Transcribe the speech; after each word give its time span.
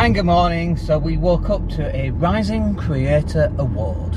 And 0.00 0.14
good 0.14 0.26
morning. 0.26 0.76
So 0.76 0.96
we 0.96 1.16
woke 1.16 1.50
up 1.50 1.68
to 1.70 1.94
a 1.94 2.10
Rising 2.10 2.76
Creator 2.76 3.52
Award. 3.58 4.16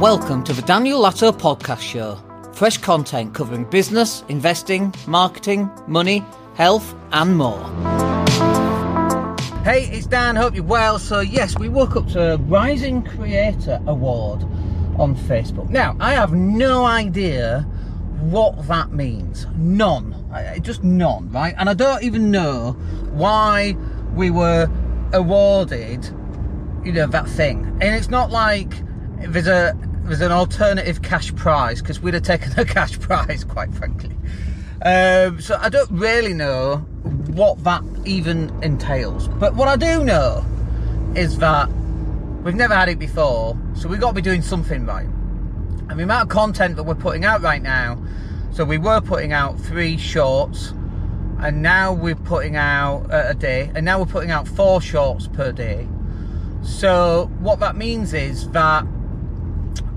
Welcome 0.00 0.42
to 0.44 0.54
the 0.54 0.62
Daniel 0.62 1.02
Latto 1.02 1.32
Podcast 1.32 1.82
Show. 1.82 2.18
Fresh 2.54 2.78
content 2.78 3.34
covering 3.34 3.64
business, 3.64 4.24
investing, 4.30 4.94
marketing, 5.06 5.70
money, 5.86 6.24
health, 6.54 6.94
and 7.12 7.36
more. 7.36 7.62
Hey, 9.64 9.86
it's 9.92 10.06
Dan. 10.06 10.34
Hope 10.34 10.54
you're 10.54 10.64
well. 10.64 10.98
So 10.98 11.20
yes, 11.20 11.58
we 11.58 11.68
woke 11.68 11.94
up 11.94 12.08
to 12.08 12.32
a 12.32 12.36
Rising 12.38 13.02
Creator 13.02 13.82
Award 13.86 14.44
on 14.98 15.14
Facebook. 15.14 15.68
Now, 15.68 15.94
I 16.00 16.14
have 16.14 16.32
no 16.32 16.86
idea 16.86 17.60
what 18.20 18.66
that 18.66 18.92
means. 18.92 19.46
None. 19.58 20.14
Just 20.62 20.82
none, 20.82 21.30
right? 21.30 21.54
And 21.58 21.68
I 21.68 21.74
don't 21.74 22.02
even 22.02 22.30
know 22.30 22.72
why 23.12 23.76
we 24.14 24.30
were 24.30 24.68
awarded, 25.12 26.04
you 26.84 26.92
know, 26.92 27.06
that 27.06 27.28
thing. 27.28 27.66
And 27.80 27.94
it's 27.94 28.08
not 28.08 28.30
like 28.30 28.72
there's 29.18 29.46
a 29.46 29.76
there's 30.04 30.20
an 30.20 30.32
alternative 30.32 31.00
cash 31.00 31.34
prize 31.34 31.80
because 31.80 32.00
we'd 32.00 32.14
have 32.14 32.22
taken 32.22 32.52
a 32.58 32.64
cash 32.64 32.98
prize, 32.98 33.44
quite 33.44 33.74
frankly. 33.74 34.16
Um, 34.82 35.40
so 35.40 35.56
I 35.58 35.70
don't 35.70 35.90
really 35.90 36.34
know 36.34 36.76
what 37.28 37.62
that 37.64 37.82
even 38.04 38.50
entails. 38.62 39.28
But 39.28 39.54
what 39.54 39.68
I 39.68 39.76
do 39.76 40.04
know 40.04 40.44
is 41.16 41.38
that 41.38 41.68
we've 42.42 42.54
never 42.54 42.74
had 42.74 42.88
it 42.88 42.98
before, 42.98 43.58
so 43.74 43.88
we've 43.88 44.00
got 44.00 44.08
to 44.08 44.14
be 44.14 44.22
doing 44.22 44.42
something 44.42 44.84
right. 44.84 45.06
And 45.88 45.98
the 45.98 46.02
amount 46.02 46.24
of 46.24 46.28
content 46.28 46.76
that 46.76 46.82
we're 46.82 46.94
putting 46.94 47.24
out 47.24 47.40
right 47.40 47.62
now, 47.62 48.02
so 48.52 48.64
we 48.64 48.78
were 48.78 49.00
putting 49.00 49.32
out 49.32 49.58
three 49.58 49.96
shorts 49.96 50.74
and 51.44 51.60
now 51.60 51.92
we're 51.92 52.14
putting 52.14 52.56
out 52.56 53.02
uh, 53.12 53.24
a 53.26 53.34
day, 53.34 53.70
and 53.74 53.84
now 53.84 53.98
we're 53.98 54.06
putting 54.06 54.30
out 54.30 54.48
four 54.48 54.80
shorts 54.80 55.28
per 55.28 55.52
day. 55.52 55.86
So 56.62 57.30
what 57.38 57.60
that 57.60 57.76
means 57.76 58.14
is 58.14 58.48
that 58.52 58.86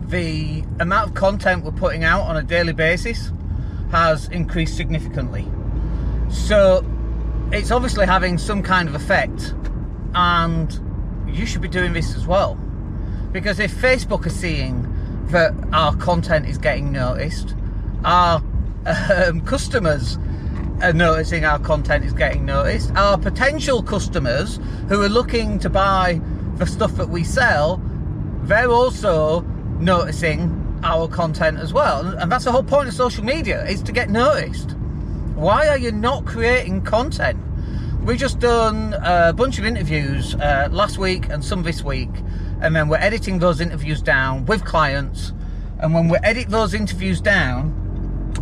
the 0.02 0.66
amount 0.82 1.08
of 1.08 1.16
content 1.16 1.64
we're 1.64 1.72
putting 1.72 2.04
out 2.04 2.24
on 2.24 2.36
a 2.36 2.44
daily 2.44 2.74
basis 2.74 3.32
has 3.92 4.28
increased 4.28 4.76
significantly. 4.76 5.48
So 6.30 6.86
it's 7.54 7.72
obviously 7.72 8.06
having 8.06 8.38
some 8.38 8.62
kind 8.62 8.90
of 8.90 8.96
effect, 8.96 9.54
and 10.16 10.78
you 11.34 11.46
should 11.46 11.62
be 11.62 11.70
doing 11.70 11.94
this 11.94 12.14
as 12.18 12.28
well. 12.28 12.56
Because 13.32 13.60
if 13.60 13.74
Facebook 13.74 14.26
are 14.26 14.32
seeing 14.32 14.86
that 15.28 15.54
our 15.72 15.96
content 15.96 16.46
is 16.46 16.58
getting 16.58 16.92
noticed, 16.92 17.56
our 18.04 18.44
um, 18.86 19.40
customers 19.46 20.18
are 20.82 20.94
noticing 20.94 21.46
our 21.46 21.60
content 21.60 22.06
is 22.06 22.14
getting 22.14 22.46
noticed. 22.46 22.92
Our 22.96 23.18
potential 23.18 23.82
customers 23.82 24.60
who 24.90 25.02
are 25.02 25.10
looking 25.10 25.60
to 25.60 25.70
buy 25.70 26.22
the 26.56 26.66
stuff 26.66 26.96
that 26.98 27.10
we 27.10 27.24
sell, 27.24 27.82
they're 28.44 28.70
also 28.70 29.42
noticing 29.80 30.80
our 30.84 31.08
content 31.08 31.60
as 31.60 31.74
well. 31.74 32.06
And 32.18 32.32
that's 32.32 32.46
the 32.46 32.52
whole 32.52 32.64
point 32.64 32.88
of 32.88 32.94
social 32.94 33.24
media 33.24 33.66
is 33.66 33.82
to 33.84 33.92
get 33.92 34.10
noticed. 34.10 34.72
Why 35.36 35.68
are 35.68 35.78
you 35.78 35.92
not 35.92 36.26
creating 36.26 36.84
content? 36.84 37.40
We 38.04 38.16
just 38.16 38.40
done 38.40 38.96
a 39.04 39.34
bunch 39.34 39.60
of 39.60 39.66
interviews 39.66 40.34
uh, 40.36 40.70
last 40.72 40.98
week 40.98 41.30
and 41.30 41.44
some 41.44 41.64
this 41.64 41.84
week, 41.84 42.10
and 42.62 42.76
then 42.76 42.88
we're 42.88 42.98
editing 42.98 43.40
those 43.40 43.60
interviews 43.60 44.02
down 44.02 44.46
with 44.46 44.64
clients. 44.64 45.34
And 45.80 45.94
when 45.94 46.08
we 46.08 46.18
edit 46.24 46.50
those 46.50 46.74
interviews 46.74 47.20
down, 47.20 47.87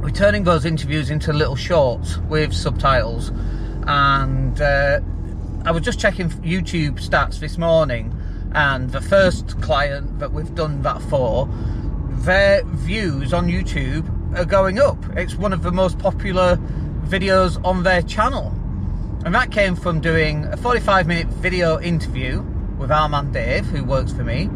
we're 0.06 0.12
turning 0.12 0.44
those 0.44 0.66
interviews 0.66 1.10
into 1.10 1.34
little 1.34 1.56
shorts 1.56 2.20
with 2.30 2.54
subtitles. 2.54 3.32
And 3.88 4.62
uh, 4.62 5.00
I 5.66 5.72
was 5.72 5.82
just 5.82 6.00
checking 6.00 6.30
YouTube 6.30 7.04
stats 7.04 7.40
this 7.40 7.58
morning, 7.58 8.16
and 8.54 8.92
the 8.92 9.02
first 9.02 9.60
client 9.64 10.20
that 10.20 10.32
we've 10.32 10.54
done 10.54 10.84
that 10.84 11.02
for, 11.02 11.50
their 12.20 12.64
views 12.66 13.34
on 13.34 13.48
YouTube 13.48 14.08
are 14.38 14.46
going 14.46 14.78
up. 14.78 15.04
It's 15.18 15.34
one 15.34 15.54
of 15.54 15.64
the 15.64 15.72
most 15.72 15.98
popular 15.98 16.58
videos 17.08 17.60
on 17.66 17.82
their 17.82 18.04
channel. 18.04 18.54
And 19.26 19.34
that 19.34 19.50
came 19.50 19.76
from 19.76 20.02
doing 20.02 20.46
a 20.46 20.58
45 20.58 21.08
minute 21.08 21.28
video 21.30 21.82
interview 21.82 22.42
with 22.78 22.92
our 22.92 23.10
man 23.10 23.32
Dave, 23.32 23.66
who 23.66 23.84
works 23.84 24.14
for 24.14 24.24
me, 24.24 24.52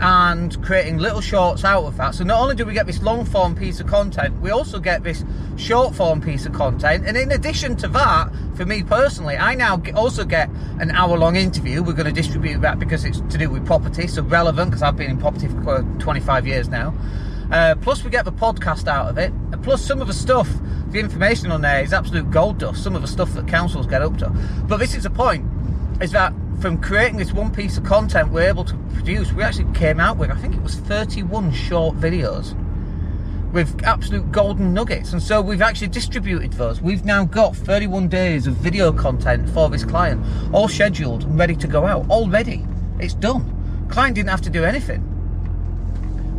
and 0.00 0.62
creating 0.62 0.98
little 0.98 1.20
shorts 1.20 1.64
out 1.64 1.84
of 1.84 1.96
that. 1.96 2.14
So 2.14 2.24
not 2.24 2.40
only 2.40 2.54
do 2.54 2.64
we 2.64 2.72
get 2.72 2.86
this 2.86 3.02
long 3.02 3.24
form 3.24 3.54
piece 3.54 3.80
of 3.80 3.86
content, 3.86 4.40
we 4.40 4.50
also 4.50 4.78
get 4.78 5.02
this 5.02 5.24
short 5.56 5.94
form 5.94 6.20
piece 6.20 6.46
of 6.46 6.52
content. 6.52 7.06
And 7.06 7.16
in 7.16 7.32
addition 7.32 7.76
to 7.76 7.88
that, 7.88 8.30
for 8.56 8.64
me 8.64 8.82
personally, 8.82 9.36
I 9.36 9.54
now 9.54 9.82
also 9.94 10.24
get 10.24 10.48
an 10.80 10.90
hour 10.90 11.16
long 11.16 11.36
interview. 11.36 11.82
We're 11.82 11.92
going 11.92 12.06
to 12.06 12.12
distribute 12.12 12.60
that 12.62 12.78
because 12.78 13.04
it's 13.04 13.20
to 13.20 13.38
do 13.38 13.50
with 13.50 13.66
property, 13.66 14.06
so 14.06 14.22
relevant 14.22 14.70
because 14.70 14.82
I've 14.82 14.96
been 14.96 15.10
in 15.10 15.18
property 15.18 15.48
for 15.48 15.82
25 15.98 16.46
years 16.46 16.68
now. 16.68 16.94
Uh, 17.50 17.74
plus, 17.80 18.02
we 18.02 18.10
get 18.10 18.24
the 18.24 18.32
podcast 18.32 18.88
out 18.88 19.08
of 19.08 19.18
it. 19.18 19.30
And 19.52 19.62
plus, 19.62 19.84
some 19.84 20.00
of 20.00 20.06
the 20.06 20.14
stuff, 20.14 20.48
the 20.88 20.98
information 20.98 21.50
on 21.50 21.60
there 21.60 21.82
is 21.82 21.92
absolute 21.92 22.30
gold 22.30 22.58
dust. 22.58 22.82
Some 22.82 22.96
of 22.96 23.02
the 23.02 23.08
stuff 23.08 23.32
that 23.34 23.46
councils 23.46 23.86
get 23.86 24.02
up 24.02 24.16
to. 24.18 24.30
But 24.66 24.78
this 24.78 24.94
is 24.94 25.02
the 25.02 25.10
point: 25.10 25.46
is 26.00 26.10
that 26.12 26.32
from 26.60 26.80
creating 26.80 27.16
this 27.16 27.32
one 27.32 27.52
piece 27.52 27.76
of 27.76 27.84
content 27.84 28.30
we're 28.30 28.48
able 28.48 28.64
to 28.64 28.76
produce, 28.94 29.32
we 29.32 29.42
actually 29.42 29.72
came 29.74 30.00
out 30.00 30.16
with, 30.16 30.30
I 30.30 30.36
think 30.36 30.54
it 30.54 30.62
was 30.62 30.76
31 30.76 31.52
short 31.52 31.96
videos 31.96 32.54
with 33.52 33.84
absolute 33.84 34.30
golden 34.32 34.74
nuggets. 34.74 35.12
And 35.12 35.22
so 35.22 35.40
we've 35.40 35.62
actually 35.62 35.88
distributed 35.88 36.52
those. 36.54 36.80
We've 36.80 37.04
now 37.04 37.24
got 37.24 37.54
31 37.56 38.08
days 38.08 38.46
of 38.46 38.54
video 38.54 38.92
content 38.92 39.48
for 39.50 39.70
this 39.70 39.84
client, 39.84 40.24
all 40.52 40.68
scheduled 40.68 41.22
and 41.22 41.38
ready 41.38 41.54
to 41.56 41.66
go 41.68 41.86
out 41.86 42.10
already. 42.10 42.66
It's 42.98 43.14
done. 43.14 43.86
Client 43.88 44.16
didn't 44.16 44.30
have 44.30 44.42
to 44.42 44.50
do 44.50 44.64
anything. 44.64 45.10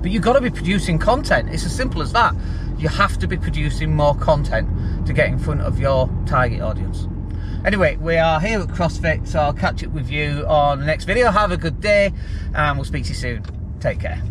But 0.02 0.12
you've 0.12 0.24
got 0.24 0.34
to 0.34 0.42
be 0.42 0.50
producing 0.50 1.00
content. 1.00 1.50
It's 1.52 1.66
as 1.66 1.76
simple 1.76 2.02
as 2.02 2.12
that. 2.14 2.36
You 2.78 2.90
have 2.90 3.18
to 3.20 3.28
be 3.28 3.38
producing 3.38 3.96
more 3.96 4.16
content 4.16 4.68
to 5.08 5.14
get 5.14 5.30
in 5.30 5.40
front 5.40 5.62
of 5.62 5.80
your 5.80 6.10
target 6.26 6.62
audience. 6.62 7.08
Anyway, 7.66 7.96
we 7.96 8.16
are 8.16 8.40
here 8.40 8.60
at 8.60 8.68
CrossFit, 8.68 9.28
so 9.28 9.40
I'll 9.40 9.52
catch 9.52 9.84
up 9.84 9.90
with 9.90 10.08
you 10.08 10.46
on 10.46 10.80
the 10.80 10.86
next 10.86 11.06
video. 11.06 11.32
Have 11.32 11.52
a 11.52 11.58
good 11.58 11.82
day, 11.82 12.14
and 12.54 12.78
we'll 12.78 12.86
speak 12.86 13.06
to 13.06 13.10
you 13.10 13.16
soon. 13.16 13.44
Take 13.80 14.00
care. 14.02 14.22